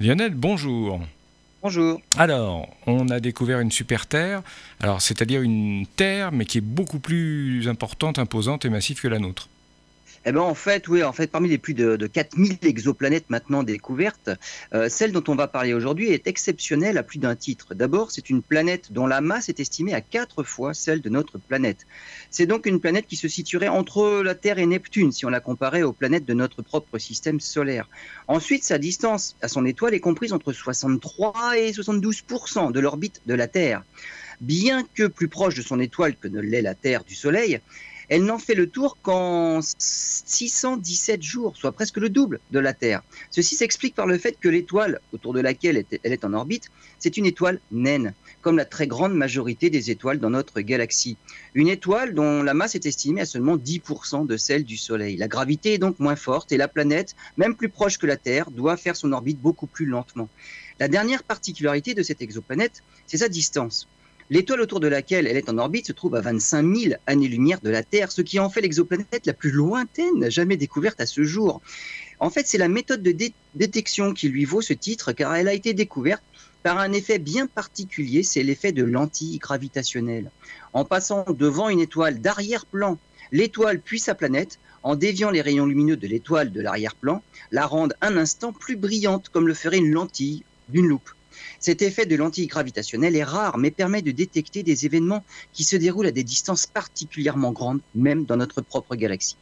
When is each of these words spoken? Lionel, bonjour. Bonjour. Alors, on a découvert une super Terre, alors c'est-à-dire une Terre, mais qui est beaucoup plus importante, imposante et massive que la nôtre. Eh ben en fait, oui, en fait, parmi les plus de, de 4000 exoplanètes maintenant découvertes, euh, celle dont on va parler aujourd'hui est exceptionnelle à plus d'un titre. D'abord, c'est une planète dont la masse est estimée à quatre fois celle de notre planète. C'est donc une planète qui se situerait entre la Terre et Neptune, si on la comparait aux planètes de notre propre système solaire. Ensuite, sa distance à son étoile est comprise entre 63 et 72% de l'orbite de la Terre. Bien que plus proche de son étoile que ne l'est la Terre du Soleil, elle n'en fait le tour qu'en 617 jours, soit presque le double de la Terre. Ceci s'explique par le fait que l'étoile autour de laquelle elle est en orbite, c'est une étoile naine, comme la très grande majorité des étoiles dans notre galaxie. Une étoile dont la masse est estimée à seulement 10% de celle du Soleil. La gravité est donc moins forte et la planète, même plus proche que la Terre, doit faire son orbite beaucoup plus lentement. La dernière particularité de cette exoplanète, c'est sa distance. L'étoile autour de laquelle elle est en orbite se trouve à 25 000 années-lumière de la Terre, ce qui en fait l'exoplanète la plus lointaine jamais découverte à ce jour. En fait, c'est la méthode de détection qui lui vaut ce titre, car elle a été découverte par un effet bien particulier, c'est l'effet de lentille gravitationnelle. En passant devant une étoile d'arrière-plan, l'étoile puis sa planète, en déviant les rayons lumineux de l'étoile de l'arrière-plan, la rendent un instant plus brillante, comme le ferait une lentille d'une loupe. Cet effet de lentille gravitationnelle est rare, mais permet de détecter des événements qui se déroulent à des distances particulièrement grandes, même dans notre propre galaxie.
Lionel, 0.00 0.32
bonjour. 0.34 1.00
Bonjour. 1.60 2.00
Alors, 2.16 2.68
on 2.86 3.08
a 3.08 3.18
découvert 3.18 3.58
une 3.58 3.72
super 3.72 4.06
Terre, 4.06 4.42
alors 4.78 5.02
c'est-à-dire 5.02 5.42
une 5.42 5.86
Terre, 5.96 6.30
mais 6.30 6.44
qui 6.44 6.58
est 6.58 6.60
beaucoup 6.60 7.00
plus 7.00 7.66
importante, 7.66 8.20
imposante 8.20 8.64
et 8.64 8.70
massive 8.70 9.00
que 9.00 9.08
la 9.08 9.18
nôtre. 9.18 9.48
Eh 10.24 10.32
ben 10.32 10.40
en 10.40 10.54
fait, 10.54 10.88
oui, 10.88 11.02
en 11.02 11.12
fait, 11.12 11.28
parmi 11.28 11.48
les 11.48 11.58
plus 11.58 11.74
de, 11.74 11.96
de 11.96 12.06
4000 12.06 12.58
exoplanètes 12.62 13.30
maintenant 13.30 13.62
découvertes, 13.62 14.30
euh, 14.74 14.88
celle 14.88 15.12
dont 15.12 15.24
on 15.28 15.34
va 15.34 15.48
parler 15.48 15.74
aujourd'hui 15.74 16.10
est 16.10 16.26
exceptionnelle 16.26 16.98
à 16.98 17.02
plus 17.02 17.18
d'un 17.18 17.36
titre. 17.36 17.74
D'abord, 17.74 18.10
c'est 18.10 18.28
une 18.30 18.42
planète 18.42 18.92
dont 18.92 19.06
la 19.06 19.20
masse 19.20 19.48
est 19.48 19.60
estimée 19.60 19.94
à 19.94 20.00
quatre 20.00 20.42
fois 20.42 20.74
celle 20.74 21.00
de 21.00 21.08
notre 21.08 21.38
planète. 21.38 21.86
C'est 22.30 22.46
donc 22.46 22.66
une 22.66 22.80
planète 22.80 23.06
qui 23.06 23.16
se 23.16 23.28
situerait 23.28 23.68
entre 23.68 24.22
la 24.22 24.34
Terre 24.34 24.58
et 24.58 24.66
Neptune, 24.66 25.12
si 25.12 25.24
on 25.24 25.30
la 25.30 25.40
comparait 25.40 25.82
aux 25.82 25.92
planètes 25.92 26.26
de 26.26 26.34
notre 26.34 26.62
propre 26.62 26.98
système 26.98 27.40
solaire. 27.40 27.88
Ensuite, 28.26 28.64
sa 28.64 28.78
distance 28.78 29.36
à 29.40 29.48
son 29.48 29.64
étoile 29.64 29.94
est 29.94 30.00
comprise 30.00 30.32
entre 30.32 30.52
63 30.52 31.58
et 31.58 31.70
72% 31.72 32.72
de 32.72 32.80
l'orbite 32.80 33.22
de 33.26 33.34
la 33.34 33.46
Terre. 33.46 33.82
Bien 34.40 34.84
que 34.94 35.06
plus 35.06 35.28
proche 35.28 35.54
de 35.54 35.62
son 35.62 35.80
étoile 35.80 36.16
que 36.16 36.28
ne 36.28 36.40
l'est 36.40 36.62
la 36.62 36.74
Terre 36.74 37.04
du 37.04 37.14
Soleil, 37.14 37.60
elle 38.08 38.24
n'en 38.24 38.38
fait 38.38 38.54
le 38.54 38.68
tour 38.68 38.98
qu'en 39.02 39.60
617 39.62 41.22
jours, 41.22 41.56
soit 41.56 41.72
presque 41.72 41.98
le 41.98 42.08
double 42.08 42.40
de 42.50 42.58
la 42.58 42.72
Terre. 42.72 43.02
Ceci 43.30 43.54
s'explique 43.54 43.94
par 43.94 44.06
le 44.06 44.18
fait 44.18 44.38
que 44.40 44.48
l'étoile 44.48 45.00
autour 45.12 45.34
de 45.34 45.40
laquelle 45.40 45.84
elle 46.02 46.12
est 46.12 46.24
en 46.24 46.32
orbite, 46.32 46.70
c'est 46.98 47.16
une 47.16 47.26
étoile 47.26 47.60
naine, 47.70 48.14
comme 48.40 48.56
la 48.56 48.64
très 48.64 48.86
grande 48.86 49.14
majorité 49.14 49.70
des 49.70 49.90
étoiles 49.90 50.18
dans 50.18 50.30
notre 50.30 50.60
galaxie. 50.60 51.16
Une 51.54 51.68
étoile 51.68 52.14
dont 52.14 52.42
la 52.42 52.54
masse 52.54 52.74
est 52.74 52.86
estimée 52.86 53.20
à 53.20 53.26
seulement 53.26 53.56
10% 53.56 54.26
de 54.26 54.36
celle 54.36 54.64
du 54.64 54.76
Soleil. 54.76 55.16
La 55.16 55.28
gravité 55.28 55.74
est 55.74 55.78
donc 55.78 55.98
moins 55.98 56.16
forte 56.16 56.52
et 56.52 56.56
la 56.56 56.68
planète, 56.68 57.14
même 57.36 57.54
plus 57.54 57.68
proche 57.68 57.98
que 57.98 58.06
la 58.06 58.16
Terre, 58.16 58.50
doit 58.50 58.76
faire 58.76 58.96
son 58.96 59.12
orbite 59.12 59.40
beaucoup 59.40 59.66
plus 59.66 59.86
lentement. 59.86 60.28
La 60.80 60.88
dernière 60.88 61.24
particularité 61.24 61.94
de 61.94 62.02
cette 62.02 62.22
exoplanète, 62.22 62.82
c'est 63.06 63.18
sa 63.18 63.28
distance. 63.28 63.88
L'étoile 64.30 64.60
autour 64.60 64.80
de 64.80 64.88
laquelle 64.88 65.26
elle 65.26 65.38
est 65.38 65.48
en 65.48 65.56
orbite 65.56 65.86
se 65.86 65.92
trouve 65.92 66.14
à 66.14 66.20
25 66.20 66.76
000 66.76 66.94
années-lumière 67.06 67.60
de 67.62 67.70
la 67.70 67.82
Terre, 67.82 68.12
ce 68.12 68.20
qui 68.20 68.38
en 68.38 68.50
fait 68.50 68.60
l'exoplanète 68.60 69.24
la 69.24 69.32
plus 69.32 69.50
lointaine 69.50 70.30
jamais 70.30 70.58
découverte 70.58 71.00
à 71.00 71.06
ce 71.06 71.24
jour. 71.24 71.62
En 72.20 72.28
fait, 72.28 72.46
c'est 72.46 72.58
la 72.58 72.68
méthode 72.68 73.02
de 73.02 73.16
détection 73.54 74.12
qui 74.12 74.28
lui 74.28 74.44
vaut 74.44 74.60
ce 74.60 74.74
titre, 74.74 75.12
car 75.12 75.34
elle 75.34 75.48
a 75.48 75.54
été 75.54 75.72
découverte 75.72 76.22
par 76.62 76.78
un 76.78 76.92
effet 76.92 77.18
bien 77.18 77.46
particulier, 77.46 78.22
c'est 78.22 78.42
l'effet 78.42 78.72
de 78.72 78.82
lentille 78.82 79.38
gravitationnelle. 79.38 80.30
En 80.74 80.84
passant 80.84 81.24
devant 81.30 81.70
une 81.70 81.80
étoile 81.80 82.20
d'arrière-plan, 82.20 82.98
l'étoile 83.32 83.80
puis 83.80 83.98
sa 83.98 84.14
planète, 84.14 84.58
en 84.82 84.94
déviant 84.94 85.30
les 85.30 85.40
rayons 85.40 85.66
lumineux 85.66 85.96
de 85.96 86.06
l'étoile 86.06 86.52
de 86.52 86.60
l'arrière-plan, 86.60 87.22
la 87.50 87.66
rendent 87.66 87.94
un 88.02 88.16
instant 88.18 88.52
plus 88.52 88.76
brillante, 88.76 89.30
comme 89.30 89.48
le 89.48 89.54
ferait 89.54 89.78
une 89.78 89.92
lentille 89.92 90.44
d'une 90.68 90.86
loupe. 90.86 91.10
Cet 91.60 91.82
effet 91.82 92.06
de 92.06 92.16
lentille 92.16 92.46
gravitationnelle 92.46 93.16
est 93.16 93.24
rare, 93.24 93.58
mais 93.58 93.70
permet 93.70 94.02
de 94.02 94.10
détecter 94.10 94.62
des 94.62 94.86
événements 94.86 95.24
qui 95.52 95.64
se 95.64 95.76
déroulent 95.76 96.06
à 96.06 96.12
des 96.12 96.24
distances 96.24 96.66
particulièrement 96.66 97.52
grandes, 97.52 97.80
même 97.94 98.24
dans 98.24 98.36
notre 98.36 98.60
propre 98.62 98.96
galaxie. 98.96 99.36